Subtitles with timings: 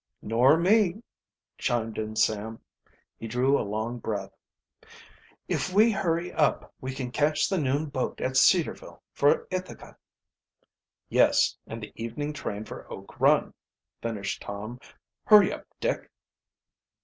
[0.23, 1.03] "Nor me,"
[1.59, 2.59] chimed in Sam.
[3.19, 4.31] He drew a long breath.
[5.47, 9.99] "If we hurry up we can catch the noon boat at Cedarville for Ithaca."
[11.07, 13.53] "Yes, and the evening train for Oak Run,"
[14.01, 14.79] finished Tom.
[15.25, 16.09] "Hurry up, Dick!"